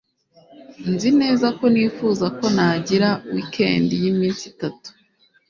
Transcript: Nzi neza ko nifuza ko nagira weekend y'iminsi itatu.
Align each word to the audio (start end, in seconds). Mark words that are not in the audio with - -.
Nzi 0.93 1.09
neza 1.21 1.47
ko 1.57 1.63
nifuza 1.73 2.25
ko 2.37 2.45
nagira 2.55 3.09
weekend 3.33 3.87
y'iminsi 4.01 4.43
itatu. 4.53 4.89